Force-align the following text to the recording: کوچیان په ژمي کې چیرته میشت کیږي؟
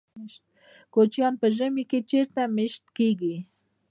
کوچیان 0.93 1.33
په 1.41 1.47
ژمي 1.55 1.83
کې 1.89 1.99
چیرته 2.09 2.41
میشت 2.55 2.83
کیږي؟ 2.97 3.35